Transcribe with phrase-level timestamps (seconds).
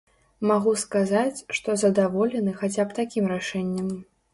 [0.51, 3.99] Магу сказаць, што задаволены хаця б такім рашэннем.